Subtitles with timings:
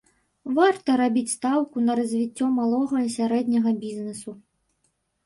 [0.59, 4.35] Варта рабіць стаўку на развіццё малога і сярэдняга бізнесу.